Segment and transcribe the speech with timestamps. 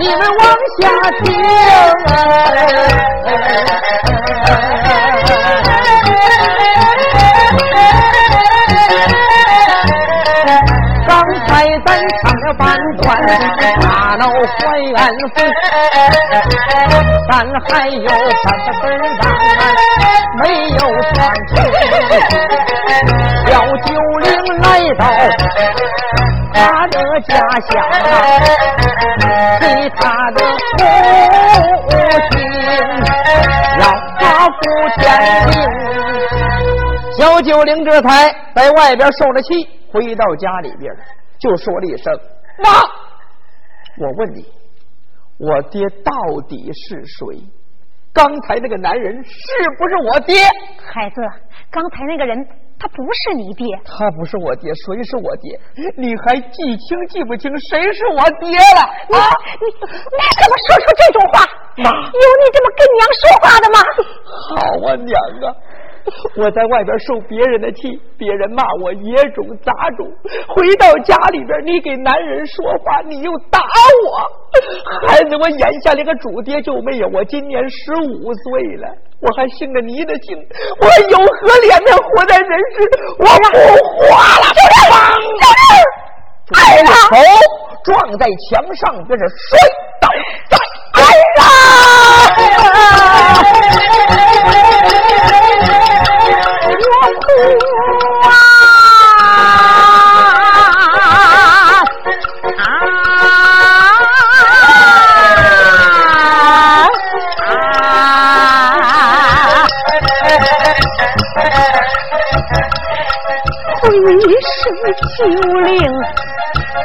[0.00, 0.42] 你们往
[0.80, 0.82] 下
[1.22, 1.26] 听。
[11.06, 11.10] 刚
[11.44, 11.48] 才
[11.84, 11.88] 咱
[12.22, 12.64] 唱了半
[13.02, 13.06] 段
[13.82, 13.84] 大
[14.16, 14.58] 闹淮
[14.96, 14.98] 安
[15.34, 15.36] 府，
[17.28, 17.32] 咱
[17.68, 18.82] 还有三个本
[19.18, 19.22] 档
[20.38, 20.80] 没有
[21.12, 21.14] 传
[21.48, 21.50] 出。
[27.10, 27.34] 的家
[27.68, 27.70] 乡，
[29.58, 30.38] 对他的
[31.88, 31.90] 父
[32.30, 32.32] 亲
[33.78, 33.82] 让
[34.18, 34.60] 他不
[35.00, 35.02] 天
[35.48, 35.52] 命。
[37.18, 40.94] 小九龄这才在外边受了气，回到家里边。
[41.40, 42.12] 就说了一声
[42.62, 42.70] ：“妈，
[43.98, 44.46] 我问你，
[45.38, 46.12] 我爹到
[46.48, 47.42] 底是谁？
[48.12, 49.30] 刚才那个男人是
[49.78, 50.44] 不是我爹？
[50.92, 51.22] 孩子，
[51.70, 52.46] 刚才那个人
[52.80, 55.60] 他不是你爹，他不是我爹，谁是我爹？
[56.00, 58.80] 你还记清记不清谁是我爹了？
[59.20, 59.20] 啊，
[59.60, 61.44] 你你怎么说出这种话？
[61.76, 63.78] 妈，有你这么跟娘说话的吗？
[64.48, 64.56] 好
[64.88, 65.12] 啊，娘
[65.44, 65.54] 啊！”
[66.34, 70.10] 我在外边受别人的气，别人骂我野种杂种。
[70.48, 75.06] 回到家里边，你给男人说话，你又打我。
[75.06, 77.08] 孩子，我眼下连个主爹就没有。
[77.08, 78.88] 我今年十五岁了，
[79.20, 80.36] 我还姓着你的姓，
[80.80, 82.88] 我有何脸面活在人世？
[83.18, 83.28] 我不
[83.86, 84.48] 活了！
[84.56, 84.96] 就这样，
[86.46, 87.12] 就这样，头
[87.84, 89.58] 撞在墙上，便是摔
[90.00, 90.08] 倒
[90.48, 90.56] 在
[90.92, 90.98] 哎
[91.36, 91.40] 呀！
[114.90, 115.24] 九
[115.60, 115.78] 龄，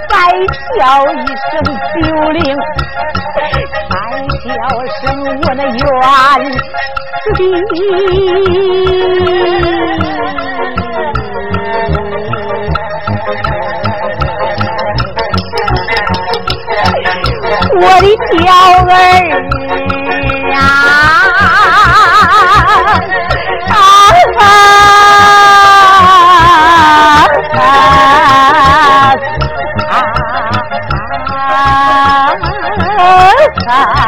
[0.09, 0.13] 再
[0.77, 0.79] 叫
[1.11, 1.51] 一声
[1.93, 2.39] 九龄，
[3.35, 3.37] 再
[4.43, 4.49] 叫
[5.01, 5.03] 声
[5.41, 5.79] 我那冤
[7.35, 7.39] 弟，
[17.77, 18.07] 我的
[18.37, 18.45] 娇
[18.87, 18.93] 儿
[20.53, 20.57] 啊！
[24.37, 24.41] 啊！
[33.67, 34.04] था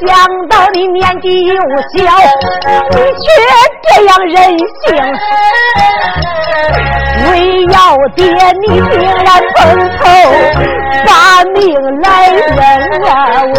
[0.00, 0.08] 想
[0.48, 1.54] 到你年纪幼
[1.94, 1.98] 小，
[2.90, 3.24] 你却
[3.82, 4.84] 这样任性。
[7.30, 7.32] 为
[7.72, 7.76] 要
[8.14, 8.24] 爹，
[8.60, 9.56] 你竟然碰
[9.98, 10.00] 头
[11.06, 11.10] 把
[11.54, 11.60] 命
[12.02, 12.50] 来扔
[13.08, 13.10] 啊！
[13.46, 13.56] 我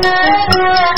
[0.00, 0.04] 的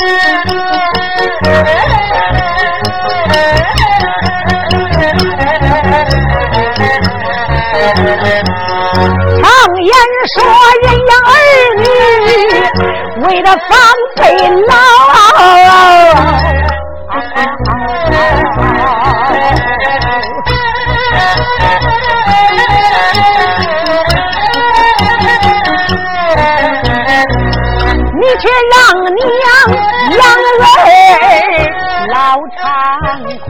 [10.27, 10.43] 说，
[10.83, 11.33] 人养儿
[11.77, 11.85] 女
[13.25, 13.69] 为了防
[14.15, 14.21] 备
[14.67, 14.73] 老。
[28.19, 28.75] 你却让
[29.15, 29.25] 娘
[30.17, 30.21] 养
[30.63, 30.65] 儿
[32.11, 32.15] 老
[32.57, 32.61] 长
[33.39, 33.45] 苦，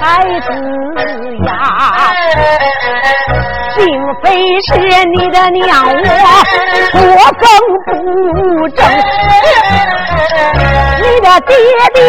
[0.00, 0.02] 孩
[0.40, 0.48] 子
[4.62, 4.68] 是
[5.06, 5.94] 你的娘我
[6.94, 7.48] 我更
[7.86, 7.88] 不
[8.68, 8.78] 正，
[11.00, 11.50] 你的爹
[11.94, 12.00] 爹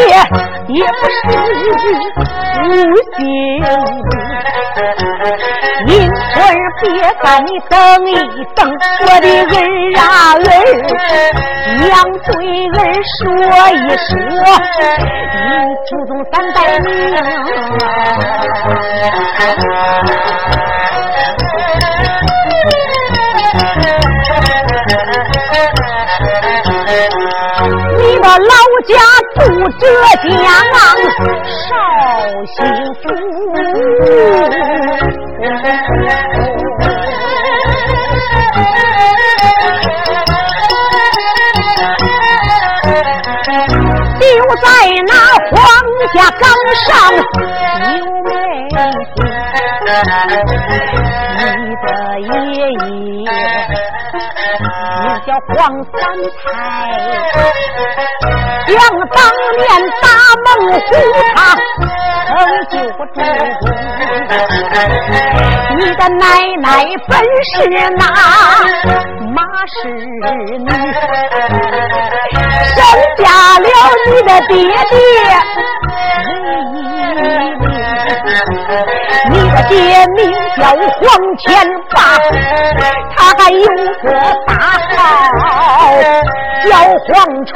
[0.67, 1.19] 也不是
[2.63, 2.69] 无
[3.15, 3.19] 心。
[5.87, 6.39] 因儿
[6.79, 6.85] 别
[7.21, 7.75] 把，你等
[8.05, 8.09] 一
[8.55, 8.59] 等，
[9.01, 9.57] 我的儿
[9.97, 10.01] 啊
[10.35, 10.39] 儿，
[11.79, 11.89] 娘
[12.25, 12.29] 对
[12.77, 12.81] 儿
[13.17, 13.19] 说
[13.71, 14.09] 一说，
[15.33, 15.49] 你
[15.87, 16.89] 祖宗三代命。
[27.97, 28.53] 你的老
[28.87, 28.93] 家
[29.35, 29.39] 住
[29.79, 29.81] 浙
[30.25, 30.35] 江
[31.57, 31.69] 绍
[32.45, 32.55] 兴
[33.01, 33.03] 府，
[44.19, 44.25] 就
[44.57, 44.65] 在
[45.07, 45.11] 那
[45.51, 45.55] 皇
[46.13, 46.43] 家岗
[46.75, 46.89] 上
[47.95, 48.29] 有美
[55.47, 55.49] 黄
[55.83, 55.93] 三
[56.37, 56.43] 太，
[58.67, 58.77] 想
[59.09, 59.19] 当
[59.57, 59.63] 年
[60.01, 60.03] 大
[60.45, 60.81] 猛虎
[61.33, 61.35] 他
[62.27, 62.29] 曾
[62.69, 63.21] 救过主公。
[65.77, 66.23] 你的奶
[66.61, 66.65] 奶
[67.07, 67.11] 本
[67.43, 69.35] 是那马
[69.67, 69.79] 氏
[70.59, 70.69] 女，
[72.65, 72.77] 生
[73.17, 73.23] 下
[73.59, 73.65] 了
[74.07, 74.55] 你的爹
[74.89, 74.95] 爹。
[79.29, 80.19] 你的爹名
[80.57, 81.01] 叫黄
[81.37, 81.45] 天
[81.91, 81.95] 霸，
[83.15, 83.67] 他还有
[84.01, 84.07] 个
[84.47, 84.49] 大
[84.89, 85.39] 号
[86.65, 86.69] 叫
[87.05, 87.09] 黄
[87.45, 87.51] 春。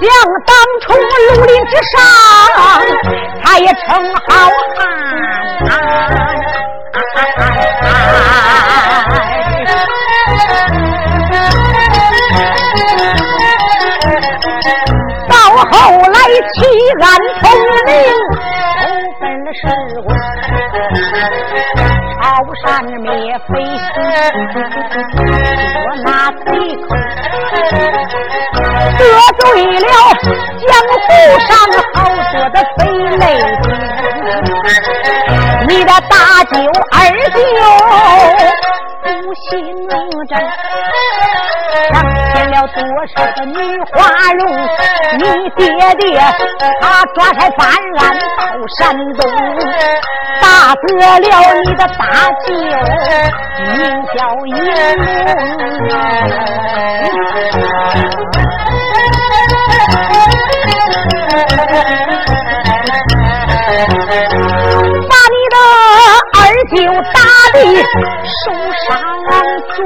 [0.00, 0.08] 想
[0.46, 0.50] 当
[0.80, 1.14] 初绿
[1.46, 1.98] 林之上，
[3.42, 3.82] 他也称
[4.14, 4.22] 好
[4.76, 4.82] 汉。
[16.52, 16.56] 弃
[17.00, 17.04] 暗
[17.40, 17.44] 投
[17.86, 17.92] 明，
[18.80, 18.82] 投
[19.20, 19.22] 奔
[19.54, 19.62] 是
[20.04, 20.08] 我
[22.20, 22.22] 朝
[22.62, 22.62] 山
[23.00, 23.08] 灭
[23.48, 23.94] 飞星，
[25.72, 26.46] 捉拿贼
[26.76, 26.86] 寇，
[28.98, 29.00] 得
[29.38, 29.42] 罪
[29.80, 29.86] 了
[30.60, 31.02] 江湖
[31.40, 31.48] 上
[31.94, 31.96] 好
[32.32, 32.78] 多的匪
[33.16, 33.22] 类，
[35.68, 36.12] 你的大
[36.52, 36.54] 舅
[36.92, 36.94] 二
[37.30, 37.38] 舅。
[39.04, 39.52] 不姓
[40.28, 40.32] 郑，
[41.92, 41.94] 上
[42.32, 42.80] 添了多
[43.14, 43.54] 少个女
[43.92, 43.92] 花
[44.32, 44.42] 容？
[45.18, 45.22] 你
[45.56, 45.62] 爹
[45.96, 46.02] 爹
[46.80, 46.82] 他
[47.14, 47.68] 抓差办
[47.98, 48.42] 案到
[48.78, 48.80] 山
[49.14, 49.20] 东，
[50.40, 50.44] 打
[50.74, 51.30] 得了
[51.62, 52.02] 你的大
[52.46, 52.48] 舅，
[53.76, 53.78] 名
[54.14, 54.50] 叫银
[65.08, 65.56] 把你的
[66.34, 66.36] 二
[66.70, 66.76] 舅
[67.12, 67.16] 打
[67.54, 67.66] 的。
[68.44, 68.52] 受
[68.86, 68.90] 伤
[69.74, 69.78] 重，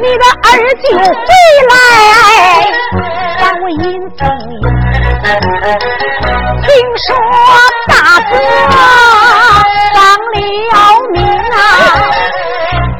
[0.00, 0.46] 你的二
[0.82, 1.28] 舅回
[1.70, 1.72] 来
[3.40, 3.76] 把我引
[4.10, 4.20] 走。
[6.62, 7.06] 听说
[7.88, 7.92] 大
[8.30, 8.32] 哥
[9.94, 9.96] 丧
[10.72, 10.76] 了
[11.12, 11.16] 命
[11.50, 11.54] 啊，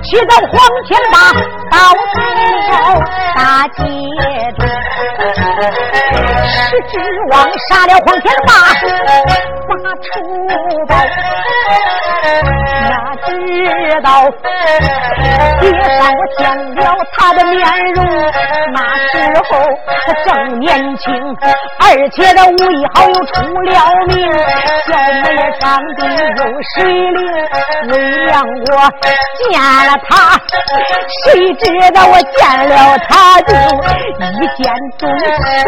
[0.02, 0.52] 去到黄
[0.86, 1.14] 天霸
[1.76, 2.18] 倒在
[2.56, 3.04] 了
[3.37, 3.85] 大街
[4.56, 4.66] 中。
[6.68, 6.95] 是指
[7.30, 7.35] 望
[7.68, 8.52] 杀了黄天霸，
[9.83, 10.04] 把仇
[10.87, 10.90] 报。
[12.88, 12.92] 哪
[13.26, 13.28] 知
[14.02, 14.09] 道
[15.61, 15.64] 街
[15.97, 16.40] 上我见
[16.76, 16.80] 了
[17.12, 17.59] 他的面
[17.95, 17.99] 容，
[18.73, 18.76] 那
[19.09, 19.14] 时
[19.49, 19.50] 候
[20.06, 20.28] 他正
[20.61, 21.04] 年轻，
[21.80, 23.71] 而且他武艺好又出了
[24.09, 24.14] 名，
[24.87, 24.90] 小
[25.23, 25.25] 妹
[25.61, 25.64] 长
[25.97, 26.00] 得
[26.37, 26.40] 又
[26.75, 27.18] 水灵。
[27.88, 27.92] 为
[28.26, 28.33] 娘
[28.73, 28.75] 我
[29.38, 29.47] 见
[29.87, 30.11] 了他，
[31.25, 32.75] 谁知道我见了
[33.09, 33.50] 他就
[34.23, 34.64] 一见
[34.99, 35.02] 钟
[35.64, 35.66] 情。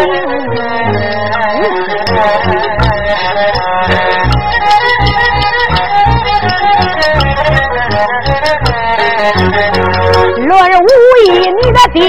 [11.92, 12.00] 爹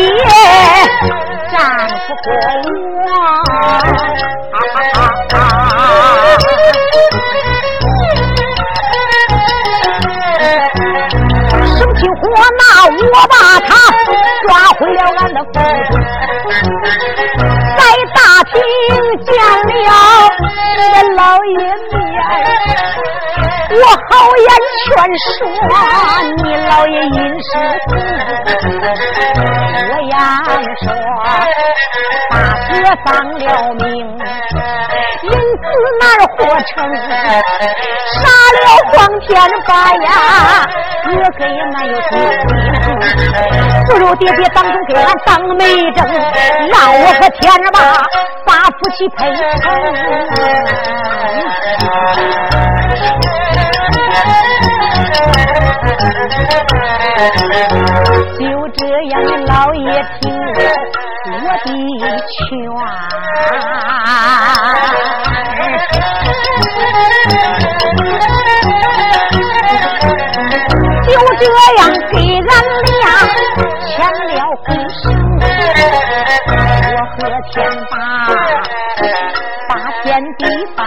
[1.52, 1.58] 战
[2.08, 2.28] 不过
[2.66, 3.08] 我。
[11.78, 12.22] 生起火
[12.58, 12.94] 那我
[13.28, 13.36] 把
[13.68, 13.70] 他
[14.48, 15.48] 抓回了俺的府，
[17.78, 17.80] 在
[18.14, 18.54] 大厅
[19.26, 21.99] 见了你的老爷。
[23.72, 24.50] 我好言
[24.84, 24.90] 劝
[25.38, 25.40] 说
[26.44, 27.48] 你老爷因事
[29.90, 30.14] 我言
[30.82, 30.86] 说
[32.30, 32.34] 大
[32.68, 32.74] 哥
[33.06, 33.08] 丧
[33.40, 33.44] 了
[33.76, 33.86] 命，
[35.22, 35.64] 因此
[36.00, 36.04] 难
[36.36, 36.38] 活
[36.70, 36.74] 成，
[38.14, 38.18] 杀
[38.56, 39.28] 了黄天
[39.68, 40.08] 霸呀，
[41.04, 41.08] 哥
[41.38, 42.12] 给俺有罪，
[43.88, 45.62] 不如爹爹当中给俺当媒
[45.92, 46.00] 证，
[46.70, 47.78] 让我和天霸
[48.46, 49.70] 把夫妻配成。
[58.40, 58.42] 就
[58.74, 59.14] 这样，
[59.46, 59.86] 老爷
[60.22, 60.38] 听了
[61.26, 61.34] 我
[61.66, 61.68] 的
[62.28, 62.38] 劝，
[71.06, 71.08] 就
[71.38, 71.42] 这
[71.78, 72.52] 样给俺
[73.00, 73.04] 俩
[73.88, 73.90] 签
[74.28, 74.32] 了
[74.64, 75.02] 婚书，
[76.92, 77.18] 我和
[77.52, 77.56] 天
[77.90, 77.94] 霸。
[80.02, 80.06] 天
[80.38, 80.42] 地
[80.78, 80.82] 拜，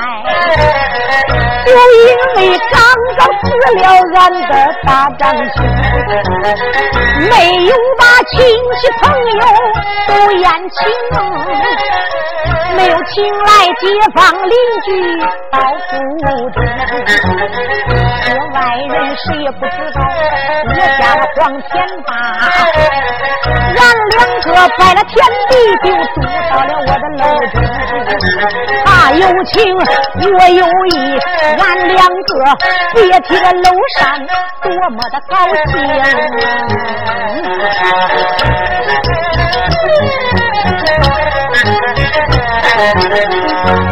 [1.65, 2.39] 就因为
[2.71, 2.77] 刚
[3.17, 3.67] 刚死了
[4.15, 4.53] 俺的
[4.85, 4.89] 大
[5.19, 5.55] 丈夫，
[7.31, 7.33] 没
[7.65, 8.33] 有把亲
[8.81, 9.03] 戚朋
[9.35, 9.43] 友
[10.09, 10.81] 都宴请。
[12.75, 13.83] 没有请来街
[14.15, 14.55] 坊邻
[14.87, 14.89] 居
[15.53, 15.55] 到
[15.91, 15.91] 府
[16.51, 16.57] 中，
[18.25, 18.57] 这外
[18.89, 19.99] 人谁也不知道，
[20.65, 21.71] 我家的黄天
[22.07, 22.11] 霸，
[23.45, 23.81] 俺两
[24.41, 25.13] 个拜了天
[25.51, 25.53] 地，
[25.85, 26.17] 就住
[26.51, 27.55] 到了我的楼中。
[29.03, 31.19] 他有情，我有意，
[31.59, 32.31] 俺两个
[32.95, 33.69] 别提这楼
[33.99, 34.01] 上
[34.63, 35.35] 多么的高
[35.67, 35.73] 兴。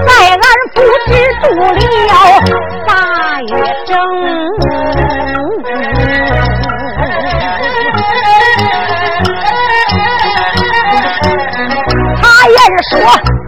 [0.07, 0.39] 在俺
[0.75, 1.11] 府只
[1.43, 2.13] 住了
[2.87, 2.91] 大
[3.43, 3.51] 月
[3.85, 3.91] 整，
[12.23, 12.95] 他也是说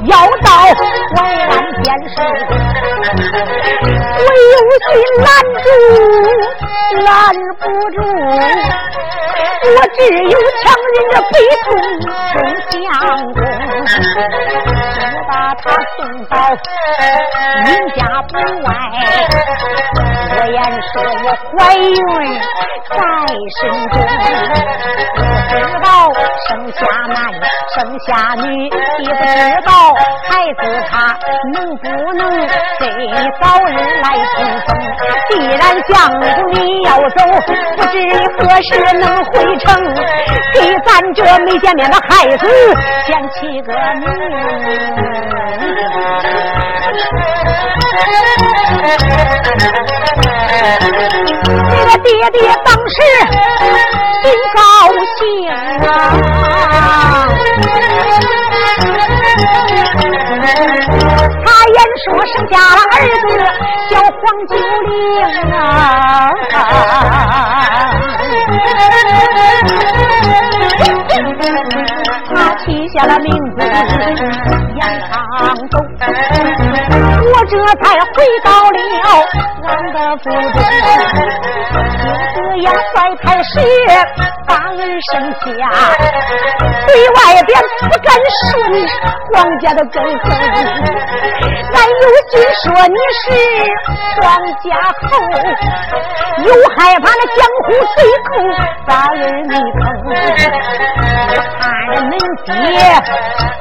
[0.05, 0.51] 要到
[1.15, 2.17] 淮安监守，
[4.19, 4.55] 我有
[4.89, 4.91] 心
[5.23, 5.29] 拦
[5.63, 5.67] 住，
[7.05, 7.09] 拦
[7.59, 7.97] 不住。
[9.65, 11.67] 我只有强忍着悲痛
[12.03, 12.35] 送
[12.71, 12.83] 相
[13.33, 13.39] 公，
[14.99, 15.65] 我把他
[15.97, 16.33] 送到
[17.65, 18.01] 云家
[18.33, 18.67] 门外。
[20.93, 21.97] 说我怀孕
[22.91, 22.95] 在
[23.61, 23.61] 身
[23.91, 23.95] 中，
[25.15, 25.87] 不知道
[26.49, 27.17] 生下男
[27.75, 28.11] 生下
[28.43, 29.31] 女，也不知
[29.65, 29.71] 道
[30.29, 30.93] 孩子他
[31.53, 31.85] 能不
[32.15, 32.21] 能
[32.79, 32.85] 给
[33.41, 33.69] 早日
[34.03, 34.37] 来重
[34.67, 34.69] 逢。
[35.31, 37.19] 既然相公你要走，
[37.77, 37.95] 不知
[38.39, 39.33] 何时能回。
[39.63, 39.69] 城
[40.55, 42.49] 给咱这没见面的孩子
[43.07, 44.09] 先起个名。
[50.53, 52.95] 你的爹爹当时
[54.23, 54.61] 心高
[55.17, 55.91] 兴啊，
[61.45, 63.27] 他言说生下了儿子
[63.89, 64.13] 叫黄
[64.47, 64.53] 九
[64.87, 64.91] 龄
[65.53, 65.57] 啊。
[72.35, 73.59] 他起下了名字
[74.77, 75.11] 杨长
[75.71, 75.75] 东，
[77.33, 78.77] 我这才回到了
[79.93, 80.43] 的府中，
[82.53, 83.51] 这样在太师
[84.47, 84.77] 把儿
[85.11, 85.41] 生下，
[86.87, 88.45] 对外边不敢顺
[89.33, 90.31] 皇家的根痕，
[91.73, 92.33] 俺有心
[92.63, 93.25] 说你是
[94.21, 94.23] 皇
[94.61, 94.69] 家
[95.01, 95.03] 后，
[96.45, 97.97] 又害怕那江湖随
[98.29, 98.31] 寇
[98.87, 99.11] 把儿
[99.49, 99.83] 你坑，
[101.59, 102.13] 看着恁。
[102.45, 102.53] 爹，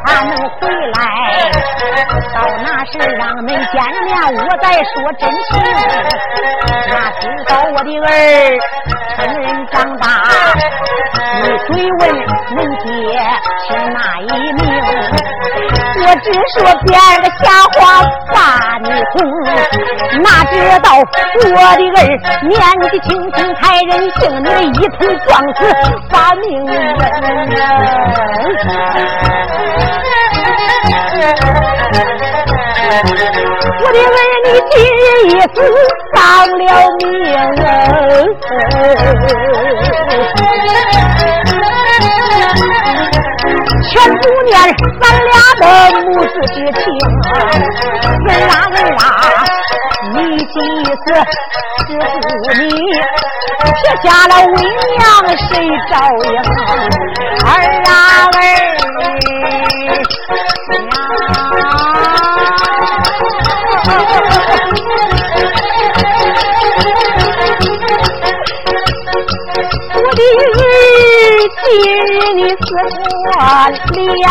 [0.06, 1.00] 他能回来？
[2.34, 5.50] 到那时让恁见面，我再说真情。
[6.90, 8.06] 哪知道我的儿
[9.16, 10.06] 成人长大，
[11.44, 11.70] 你追
[12.00, 12.02] 问
[12.56, 12.90] 恁爹
[13.68, 14.24] 是哪一
[14.54, 14.60] 名？
[16.04, 16.90] 我只说编
[17.22, 17.80] 个瞎话
[18.34, 18.36] 把
[18.80, 19.14] 你哄，
[20.22, 22.00] 哪知道我的儿
[22.48, 22.52] 年
[22.90, 24.48] 纪轻轻太任性，你
[24.80, 24.98] 一头
[25.28, 25.60] 撞死
[26.10, 26.72] 把命扔。
[32.94, 32.96] 我
[33.94, 35.56] 得问你今日一死
[36.14, 36.18] 丧
[36.58, 36.62] 了
[36.98, 37.02] 命。
[43.92, 44.52] 全不念
[45.02, 45.64] 咱俩的
[46.02, 46.84] 母子之情，
[48.26, 49.00] 问啦问啦，
[50.14, 50.56] 你今
[50.86, 50.96] 死
[51.88, 51.90] 是不
[52.60, 52.62] 你
[53.74, 54.50] 撇下了为
[54.98, 55.02] 娘
[55.50, 55.50] 谁
[55.90, 55.92] 照
[56.26, 56.30] 应？
[57.46, 57.50] 儿
[57.86, 57.90] 啊
[58.34, 58.38] 儿，
[60.90, 61.51] 娘。
[63.84, 63.88] 我
[70.14, 70.60] 的日
[71.58, 71.64] 子
[72.36, 72.56] 你吃
[73.26, 73.34] 惯
[73.74, 74.26] 了，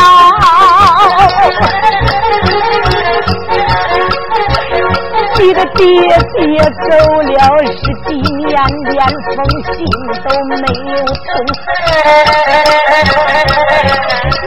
[5.39, 5.83] 你的爹
[6.39, 6.41] 爹
[6.89, 6.89] 走
[7.23, 7.35] 了
[7.67, 7.75] 十
[8.07, 8.09] 七。
[8.51, 8.59] 年，
[8.91, 9.69] 连封信
[10.25, 10.55] 都没
[10.91, 11.29] 有送。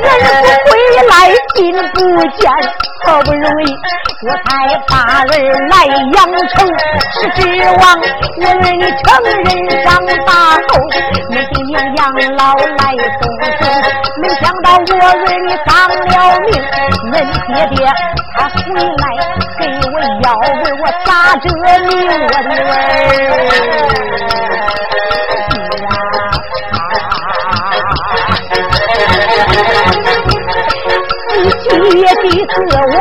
[0.04, 0.06] 人
[0.42, 0.72] 不归
[1.10, 1.12] 来，
[1.56, 1.58] 心
[1.94, 1.96] 不
[2.38, 2.42] 见，
[3.06, 3.66] 好不容易
[4.26, 4.48] 我才
[4.88, 5.24] 把儿
[5.70, 5.74] 来
[6.14, 6.18] 养
[6.50, 6.56] 成，
[7.14, 7.82] 是指望
[8.38, 9.06] 我儿你成
[9.44, 9.48] 人
[9.84, 9.86] 长
[10.26, 10.30] 大
[10.68, 10.70] 后，
[11.30, 12.00] 你给娘养
[12.38, 12.82] 老来
[13.20, 13.22] 送
[13.60, 13.62] 终。
[14.22, 15.12] 没想到我儿
[15.46, 16.48] 你丧了命，
[17.12, 17.14] 恁
[17.48, 17.78] 爹爹
[18.36, 19.04] 他回来
[19.58, 20.26] 给我腰
[20.64, 20.66] 围。
[20.82, 21.44] 我咋着
[21.88, 22.74] 你我的儿
[31.36, 31.46] 你
[31.92, 32.54] 爹的死
[32.94, 32.96] 我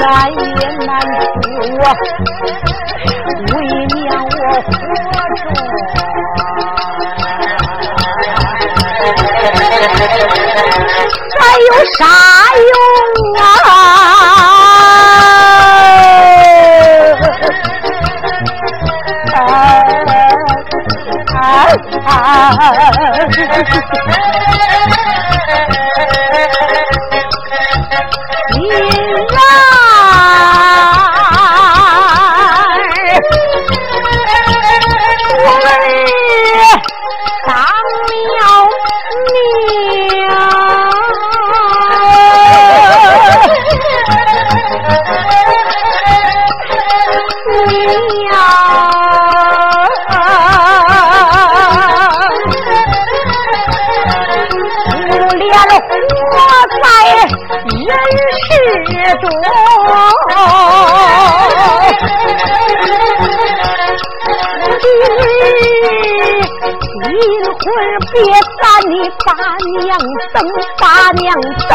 [0.00, 0.02] 难
[0.32, 0.38] 也
[0.86, 1.36] 难死
[1.74, 1.80] 我，
[3.54, 3.56] 为
[3.94, 4.28] 娘我
[4.62, 4.68] 活
[5.36, 5.40] 着，
[11.38, 12.00] 还有啥
[12.70, 12.72] 用
[13.42, 13.42] 啊？
[22.08, 23.98] 女儿。
[24.08, 24.27] 多，
[66.38, 68.16] 你一会儿别
[68.60, 68.92] 把你
[69.24, 69.28] 把
[69.80, 69.86] 娘
[70.32, 70.36] 等，
[70.78, 71.26] 把娘
[71.68, 71.70] 等，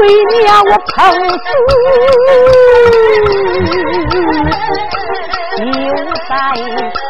[0.00, 0.02] 为
[0.38, 0.94] 娘我捧
[1.38, 1.46] 死，
[5.58, 5.64] 又
[6.28, 6.30] 在
[6.92, 7.08] 随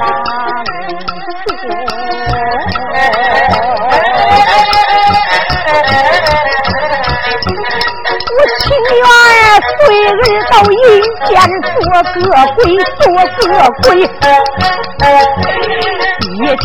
[10.07, 10.79] 儿到阴
[11.27, 11.29] 间
[11.63, 11.77] 做
[12.15, 12.59] 个鬼，
[13.01, 13.05] 做
[13.49, 13.85] 个鬼，
[16.39, 16.65] 也强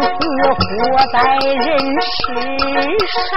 [0.00, 0.08] 死
[0.54, 0.58] 活
[1.12, 1.66] 在人
[2.02, 2.08] 世
[3.08, 3.30] 上。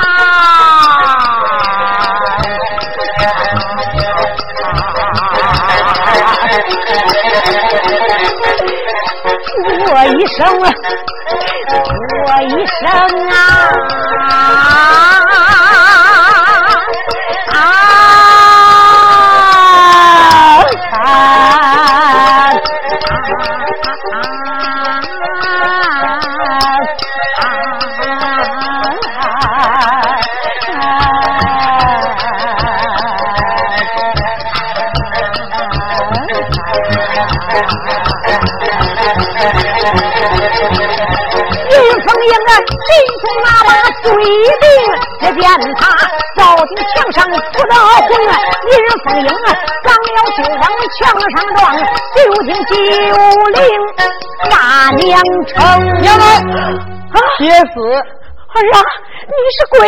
[9.86, 10.40] 说一声，
[12.10, 12.80] 说一声
[13.30, 13.34] 啊！
[44.04, 44.10] 那把嘴
[44.62, 44.66] 定，
[45.20, 45.80] 只见他
[46.36, 47.34] 照进墙上出
[47.68, 48.10] 的红，
[48.68, 49.48] 一人风影啊
[49.84, 50.64] 刚要就往
[50.98, 51.00] 墙
[51.32, 51.60] 上撞，
[52.16, 53.14] 就听九
[53.52, 53.60] 灵
[54.50, 54.54] 大
[54.96, 55.02] 娘
[55.48, 55.56] 称
[56.02, 57.62] 娘啊，别死！
[58.54, 58.78] 儿啊，
[59.28, 59.80] 你是鬼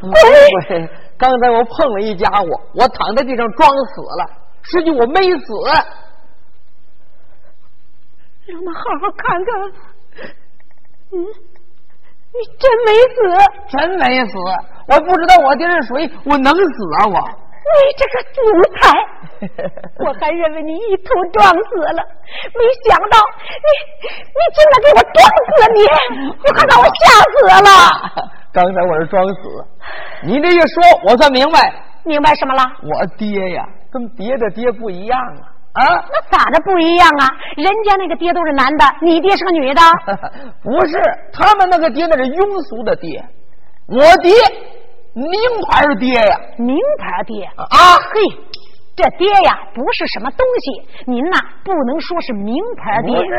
[0.00, 0.12] 鬼！
[1.16, 4.26] 刚才我碰了一家伙，我躺在地上装死了，
[4.62, 5.46] 实际我没死。
[8.46, 9.52] 让我们好好看看，
[11.12, 11.26] 嗯。
[12.34, 13.16] 你真没死，
[13.78, 14.36] 真没死！
[14.88, 17.16] 我不知道我爹是谁，我能死啊我？
[17.64, 18.92] 你这个奴才！
[20.04, 22.02] 我还认为你一头撞死了，
[22.52, 23.16] 没想到
[23.62, 23.68] 你
[24.34, 25.16] 你竟然给我撞
[25.48, 25.78] 死你！
[26.42, 27.66] 你还把我吓死了！
[28.52, 29.64] 刚才我是装死，
[30.24, 31.72] 你这一说，我算明白。
[32.04, 32.62] 明白什么了？
[32.82, 35.53] 我爹呀，跟别的爹不一样啊。
[35.74, 37.26] 啊，那咋的不一样啊？
[37.56, 39.80] 人家那个爹都是男的，你爹是个女的。
[40.62, 40.96] 不是，
[41.32, 43.24] 他们那个爹那是庸俗的爹，
[43.88, 44.32] 我爹
[45.14, 45.28] 名
[45.68, 47.98] 牌爹呀，名牌爹啊！
[48.12, 48.20] 嘿，
[48.94, 53.16] 这爹呀不是什么东西，您呐不能说是名牌爹。
[53.16, 53.36] 不是，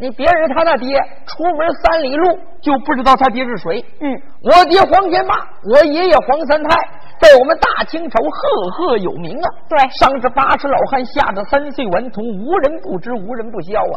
[0.00, 3.84] 你别人他那爹出门三里路就不知道他爹是谁。
[4.00, 5.34] 嗯，我爹黄天霸，
[5.70, 6.88] 我爷爷黄三太。
[7.20, 9.46] 在我们大清朝赫赫有名啊！
[9.68, 13.96] 对，上至八十老汉，下至三岁顽童，无人不知，无人不晓啊！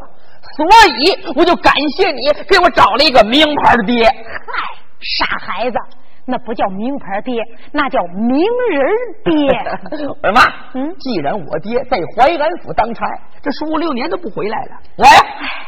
[0.56, 0.66] 所
[1.00, 4.06] 以我就感谢你给我找了一个名牌的爹。
[4.06, 4.54] 嗨，
[5.02, 5.78] 傻孩子，
[6.26, 8.86] 那不叫名牌爹，那叫名人
[9.26, 9.52] 爹。
[9.92, 10.42] 我说妈，
[10.76, 13.06] 嗯既然我爹在淮安府当差，
[13.42, 15.12] 这十五六年都不回来了，我呀，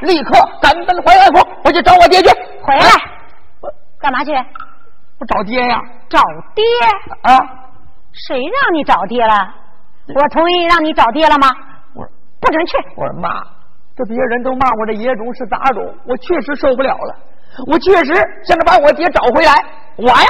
[0.02, 2.30] 立刻赶奔淮安府，我去找我爹去。
[2.62, 2.84] 回来，
[4.00, 4.32] 干嘛去？
[5.20, 5.82] 我找爹呀！
[6.08, 6.20] 找
[6.56, 6.64] 爹？
[7.24, 7.38] 啊！
[8.28, 9.34] 谁让你找爹了？
[10.16, 11.48] 我同意让你找爹了吗？
[11.94, 12.78] 我说不准去！
[12.96, 13.30] 我说妈，
[13.98, 17.16] 这别人都骂我这野种是杂种，我确实受不了了，
[17.68, 18.14] 我确实
[18.46, 19.54] 想着把我爹找回来。
[19.98, 20.28] 我呀，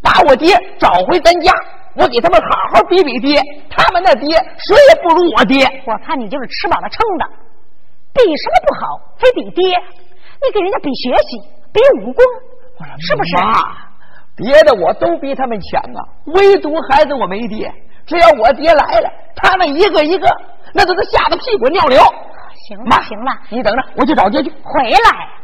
[0.00, 1.52] 把我爹找回咱家，
[1.94, 5.66] 我给他们好好比比爹，他们那爹谁也不如我爹。
[5.86, 7.26] 我看你就是吃饱了撑的，
[8.14, 9.68] 比什么不好，非比爹？
[10.40, 11.38] 你给人家比学习，
[11.72, 12.24] 比武功，
[12.98, 13.36] 是不是？
[13.36, 13.62] 妈，
[14.36, 17.72] 别的我都比他们强啊，唯独孩子我没爹。
[18.06, 20.28] 只要我爹来了，他们一个一个
[20.74, 21.98] 那都是吓得屁滚尿流。
[22.66, 24.50] 行了妈，行了，你等着，我去找爹去。
[24.62, 25.41] 回来。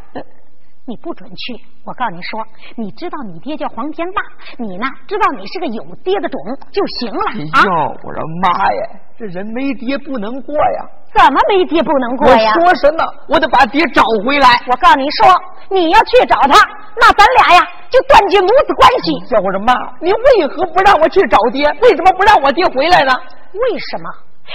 [0.88, 1.52] 你不准去！
[1.84, 2.40] 我告诉你说，
[2.76, 4.22] 你知道你爹叫黄天霸，
[4.56, 6.40] 你呢知道你是个有爹的种
[6.72, 7.60] 就行了啊！
[7.60, 7.72] 哎呦，
[8.02, 8.82] 我说妈呀，
[9.18, 10.80] 这人没爹不能过呀！
[11.12, 12.54] 怎么没爹不能过呀？
[12.56, 13.04] 我说什么？
[13.28, 14.48] 我得把爹找回来。
[14.66, 15.28] 我告诉你说，
[15.68, 16.56] 你要去找他，
[16.96, 19.12] 那咱俩呀就断绝母子关系。
[19.28, 21.68] 叫我说妈，你为何不让我去找爹？
[21.82, 23.12] 为什么不让我爹回来呢？
[23.52, 24.08] 为什么？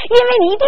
[0.09, 0.65] 因为你爹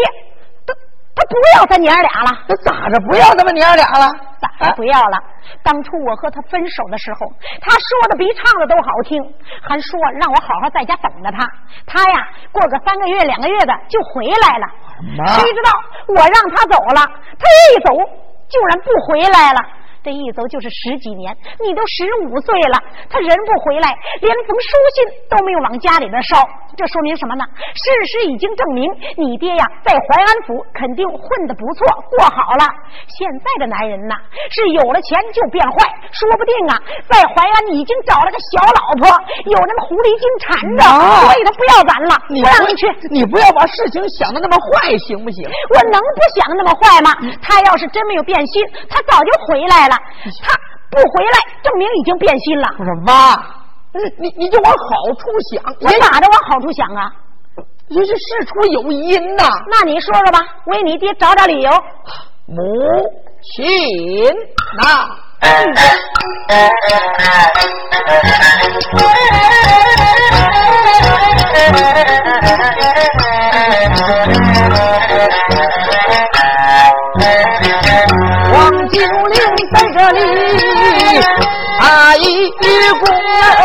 [1.16, 2.32] 他他不要咱娘俩了。
[2.48, 4.12] 他咋着不要咱们娘俩了？
[4.40, 5.18] 咋着不要了？
[5.64, 7.20] 当初我和他分手的时候，
[7.62, 9.22] 他说的比唱的都好听，
[9.62, 11.48] 还说让我好好在家等着他。
[11.86, 14.68] 他呀，过个三个月、两个月的就回来了。
[15.40, 15.72] 谁知道
[16.08, 17.02] 我让他走了，
[17.40, 17.92] 他一走
[18.48, 19.60] 竟然不回来了。
[20.04, 22.78] 这一走就是十几年，你都十五岁了，
[23.10, 23.90] 他人不回来，
[24.22, 26.38] 连封书信都没有往家里边捎，
[26.76, 27.44] 这说明什么呢？
[27.74, 28.86] 事实已经证明，
[29.18, 32.64] 你爹呀在淮安府肯定混得不错，过好了。
[33.08, 34.16] 现在的男人呐，
[34.52, 36.76] 是有了钱就变坏，说不定啊，
[37.10, 39.08] 在淮安已经找了个小老婆，
[39.48, 40.84] 有那么狐狸精缠着，
[41.26, 42.86] 所以他不要咱了，你不让你去。
[43.10, 45.48] 你不要把事情想的那么坏，行不行？
[45.74, 47.12] 我能不想的那么坏吗？
[47.42, 49.96] 他要是真没有变心，他早就回来了。
[50.44, 50.54] 他
[50.92, 52.68] 不回来，证明已经变心了。
[52.80, 53.36] 我说妈，
[54.20, 54.78] 你你就往好
[55.14, 57.12] 处想，我咋着往好处想啊？
[57.88, 59.44] 也是事出有因呐。
[59.72, 61.72] 那你说说吧，为你爹找找理由。
[62.48, 62.56] 母
[63.42, 63.66] 亲
[64.78, 65.08] 呐，
[78.52, 78.56] 王
[78.90, 79.38] 九龄
[79.74, 80.20] 在这里，
[81.80, 82.20] 他一
[82.52, 82.62] 躬。
[83.58, 83.65] 你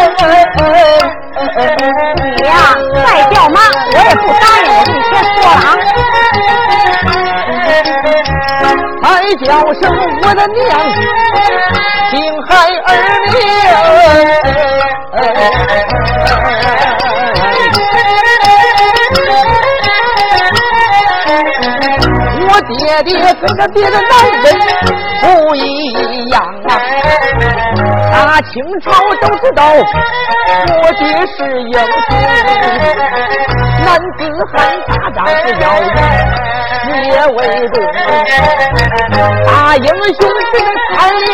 [9.37, 9.83] 叫声
[10.23, 10.71] 我的娘，
[12.11, 12.49] 听孩
[12.87, 12.89] 儿
[13.31, 13.35] 命。
[22.49, 24.11] 我爹爹跟着别的男
[24.43, 24.45] 人
[25.21, 25.59] 不一
[26.29, 26.71] 样啊，
[28.13, 28.91] 大清朝
[29.21, 29.61] 都知道
[30.83, 31.01] 我爹
[31.37, 32.11] 是英雄，
[33.85, 33.89] 男
[34.19, 34.19] 子
[34.53, 34.55] 汉
[34.89, 35.65] 大丈夫要
[36.91, 37.75] 以血为重，
[39.47, 41.31] 大英雄不能贪恋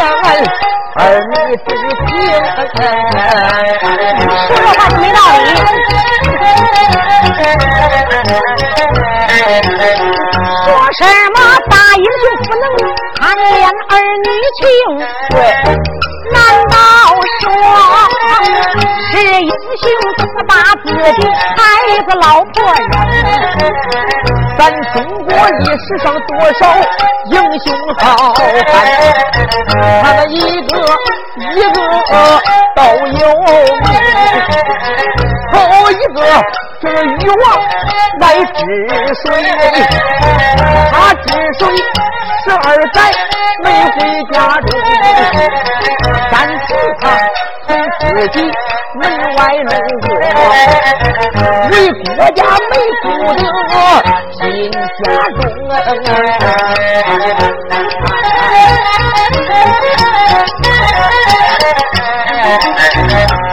[0.96, 1.68] 儿女之
[2.06, 2.08] 情。
[4.46, 5.46] 说这话就没道理。
[10.64, 11.00] 说什
[11.34, 11.36] 么
[11.70, 12.62] 大英雄不能
[13.16, 13.92] 贪恋儿
[14.24, 14.62] 女情？
[15.30, 15.36] 对，
[16.32, 16.36] 难
[16.68, 16.74] 道
[17.40, 17.44] 说
[19.10, 19.84] 是英雄
[20.16, 20.52] 不把
[20.84, 20.86] 自
[21.20, 21.22] 己
[21.56, 21.58] 孩
[22.08, 22.54] 子老婆
[22.90, 24.35] 扔？
[24.58, 26.60] 咱中国历史上多少
[27.30, 27.66] 英雄
[27.98, 28.74] 好汉，
[30.02, 30.74] 他们一个
[31.54, 31.78] 一个
[32.74, 33.22] 都有
[33.80, 33.86] 名。
[35.52, 35.56] 头
[35.90, 36.18] 一个
[36.80, 37.42] 这个禹王
[38.20, 38.60] 来治
[39.24, 39.24] 水，
[40.90, 41.24] 他治
[41.58, 41.60] 水
[42.44, 42.96] 十二载
[43.62, 43.96] 没回
[44.32, 44.68] 家中，
[46.30, 46.66] 但是
[47.00, 47.04] 他
[47.66, 47.68] 从
[48.00, 48.34] 自己
[49.56, 50.08] 门外路过，
[51.70, 52.40] 为国家
[52.70, 53.40] 没顾得
[54.32, 54.40] 心
[54.72, 55.38] 家中。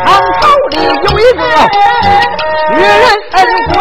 [0.05, 0.07] 唐
[0.39, 0.87] 朝里有
[1.19, 1.41] 一个
[2.69, 3.05] 薛仁
[3.69, 3.73] 贵，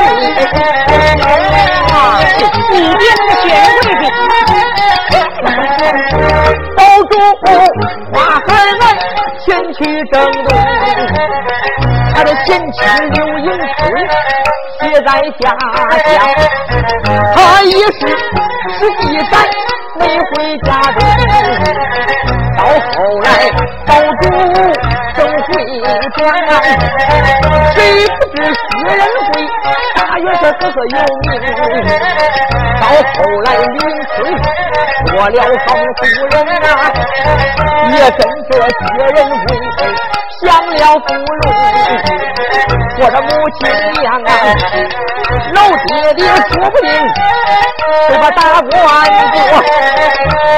[2.71, 5.13] 你爹那个薛仁贵比
[6.77, 6.79] 保
[7.11, 7.13] 住
[8.13, 8.15] 花
[8.47, 8.75] 孩儿
[9.45, 9.79] 前去
[10.11, 10.15] 争
[12.53, 12.81] 东，他的贤
[13.13, 13.47] 妻刘迎
[13.79, 13.81] 春
[14.81, 15.09] 写在
[15.41, 15.51] 家乡，
[17.35, 18.01] 他也是
[18.79, 19.33] 十几载
[19.99, 21.01] 没回家中，
[22.59, 23.27] 到后来
[23.87, 24.23] 保住
[25.15, 25.49] 正回
[26.17, 26.21] 转，
[27.75, 28.53] 谁不知薛
[28.89, 29.01] 仁
[29.33, 29.35] 贵
[29.95, 31.27] 大约是赫赫有名。
[32.81, 34.15] 到后来林村
[35.07, 36.35] 做了封夫人
[36.65, 36.69] 啊，
[37.93, 38.81] 也跟着薛
[39.15, 39.49] 仁贵
[40.41, 41.47] 享了芙蓉。
[42.99, 43.29] 我的母
[43.59, 43.61] 亲
[44.03, 44.29] 娘啊，
[45.55, 46.87] 老爹爹说不定
[48.09, 48.71] 是个大官
[49.33, 49.37] 做，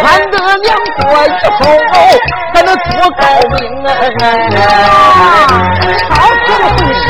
[0.03, 0.67] 俺的娘
[0.99, 1.61] 做以后
[2.53, 2.85] 还能多
[3.19, 3.89] 高明啊！
[6.11, 6.13] 好
[6.45, 7.09] 铁的会说，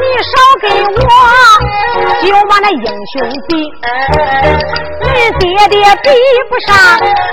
[0.00, 1.02] 你少给我
[2.24, 3.70] 就把那英雄比，
[5.02, 5.08] 你
[5.38, 6.10] 爹爹比
[6.48, 6.74] 不上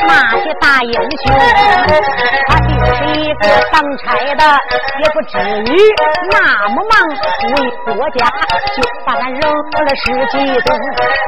[0.08, 0.12] 那
[0.44, 1.34] 些大英雄。
[2.48, 4.44] 他就是一个当差的，
[5.02, 5.72] 也不至于
[6.32, 6.36] 那
[6.70, 6.94] 么忙，
[7.52, 8.28] 为国家
[8.76, 10.70] 就把咱扔了十几吨。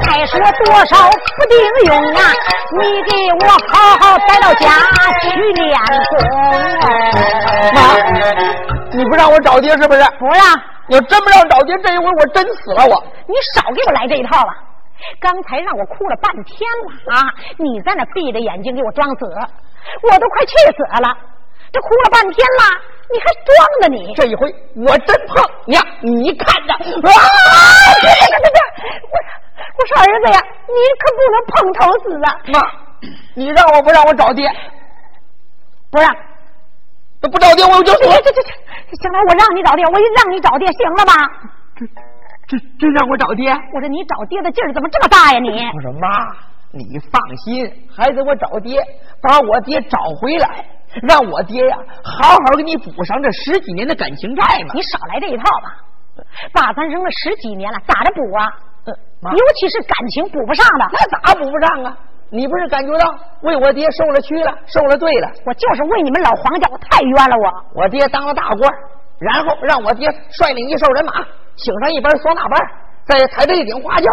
[0.06, 2.20] 再说多少不顶用啊！
[2.78, 4.68] 你给我好好带到家
[5.22, 5.78] 去练
[6.10, 6.12] 功。
[7.74, 7.76] 妈，
[8.92, 10.04] 你不让我找爹是不是？
[10.18, 10.44] 不让。
[10.88, 13.04] 要真不让找爹，这一回我真死了我。
[13.26, 14.52] 你少给我来这一套了！
[15.20, 17.26] 刚才让我哭了半天了啊！
[17.58, 19.26] 你在那闭着眼睛给我装死，
[20.02, 21.16] 我都快气死了。
[21.72, 22.62] 这哭了半天了，
[23.10, 23.50] 你还装
[23.82, 23.88] 呢？
[23.88, 26.78] 你这一回我真碰娘，你看着啊！
[28.00, 28.60] 别别别别！
[29.10, 29.14] 我
[29.76, 32.28] 我说儿子呀，你可不能碰头死啊！
[32.46, 32.56] 妈，
[33.34, 34.48] 你让我不让我找爹？
[35.90, 36.14] 不让，
[37.20, 38.02] 那不找爹我就死。
[38.22, 38.52] 这这这，
[38.92, 41.12] 行了，我让你找爹，我一让你找爹，行了吧？
[41.76, 41.86] 这
[42.46, 43.50] 这这让我找爹？
[43.72, 45.38] 我说你找爹的劲儿怎么这么大呀？
[45.38, 46.08] 你我说妈，
[46.72, 48.78] 你放心，孩子，我找爹，
[49.20, 50.64] 把我爹找回来。
[51.02, 54.74] 让我爹呀，好好给你补上这十几年的感情债嘛！
[54.74, 55.74] 你少来这一套吧，
[56.52, 58.46] 把咱扔了十几年了，咋着补啊？
[58.86, 61.98] 尤其是感情补不上的，那咋补不上啊？
[62.30, 65.28] 你不是感觉到为我爹受了屈了，受了罪了？
[65.46, 67.82] 我就是为你们老黄家，我太冤了我。
[67.82, 68.72] 我爹当了大官，
[69.18, 71.12] 然后让我爹率领一哨人马，
[71.56, 72.60] 请上一班唢呐班，
[73.06, 74.08] 再抬着一顶花轿，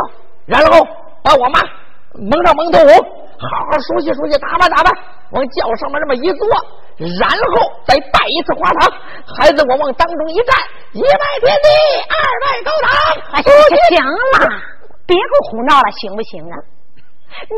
[0.46, 0.86] 然后
[1.24, 1.60] 把我妈
[2.14, 2.88] 蒙上蒙头红，
[3.40, 4.94] 好好梳洗梳洗，打扮打扮。
[5.32, 6.46] 往轿上面这么一坐，
[7.18, 8.92] 然后再拜一次花堂。
[9.40, 10.54] 孩子，我往当中一站，
[10.92, 11.70] 一拜天地，
[12.12, 13.42] 二拜高堂。
[13.88, 14.52] 行了，
[15.08, 16.56] 别给我胡闹了，行不行啊？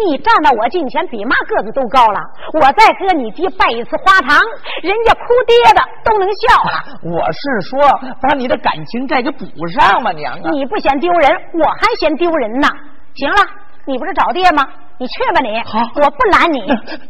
[0.08, 2.20] 你站到我近前，比妈个子都高了。
[2.54, 4.40] 我再和你爹拜一次花堂，
[4.82, 7.00] 人家哭爹的都能笑了。
[7.04, 7.80] 我是说，
[8.22, 10.50] 把你的感情债给补上嘛，娘啊！
[10.52, 12.68] 你不嫌丢人，我还嫌丢人呢。
[13.16, 13.38] 行了，
[13.86, 14.64] 你不是找爹吗？
[15.00, 16.62] 你去吧，你好，我不拦你。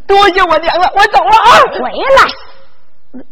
[0.07, 1.49] 多谢我娘了，我走了啊！
[1.73, 3.23] 回来，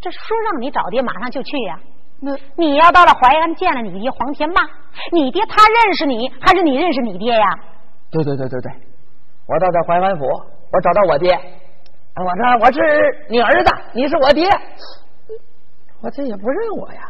[0.00, 0.18] 这说
[0.50, 1.78] 让你找爹，马上就去呀。
[2.18, 4.62] 那你要到了淮安见了你爹黄天霸，
[5.12, 7.46] 你爹他认识你，还是你认识你爹呀？
[8.10, 8.72] 对对对对对，
[9.46, 10.24] 我到这淮安府，
[10.72, 11.32] 我找到我爹，
[12.14, 14.48] 我说我是你儿子，你是我爹，
[16.00, 17.00] 我这也不认我呀。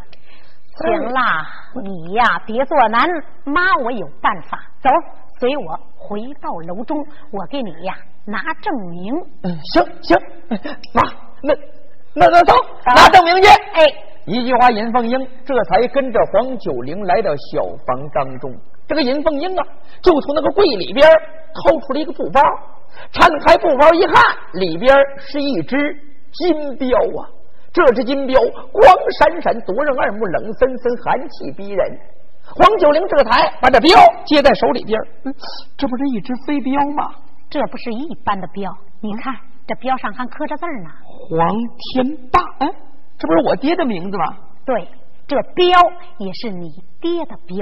[0.78, 1.46] 行啦，
[1.82, 3.09] 你呀别做难，
[3.44, 4.90] 妈我有办法，走。
[5.38, 6.96] 随我回到楼中，
[7.30, 9.14] 我给你呀拿证明。
[9.42, 10.16] 嗯，行行，
[10.94, 11.02] 妈，
[11.42, 11.54] 那
[12.14, 12.54] 那那走，
[12.94, 13.48] 拿证明去。
[13.48, 13.85] 哎，
[14.24, 18.50] 一句话，尹凤英这才跟着黄九龄来到小房当中。
[18.88, 19.66] 这个尹凤英啊，
[20.01, 21.07] 就从那个柜里边
[21.55, 22.40] 掏出了一个布包，
[23.12, 24.22] 拆开布包一看，
[24.55, 25.77] 里边是一只
[26.33, 27.29] 金镖啊。
[27.72, 28.40] 这只金镖
[28.72, 28.85] 光
[29.18, 31.99] 闪闪，夺人耳目，冷森森，寒气逼人。
[32.42, 33.90] 黄九龄这才把这镖
[34.25, 35.35] 接在手里边，嗯
[35.77, 37.12] 这不是一只飞镖吗？
[37.51, 39.35] 这不是一般的镖，你看
[39.66, 40.90] 这镖上还刻着字呢。
[41.05, 42.68] 黄天霸，哎，
[43.18, 44.25] 这不是我爹的名字吗？
[44.64, 44.88] 对，
[45.27, 45.79] 这镖
[46.18, 46.70] 也是你
[47.01, 47.57] 爹的镖。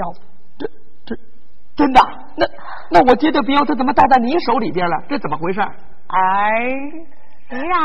[1.75, 2.01] 真的？
[2.37, 2.45] 那
[2.89, 4.95] 那我接的镖，他怎么戴在你手里边了？
[5.09, 5.61] 这怎么回事？
[5.61, 5.67] 儿
[7.73, 7.79] 啊！